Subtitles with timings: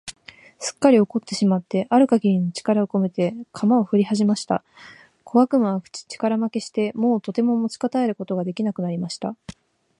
[0.57, 4.63] すっかり怒ってしまってある限りの力をこめて、鎌をふりはじました。
[5.23, 9.35] 小悪魔は力負けして、もうとても持ちこたえることが出来なくなりました。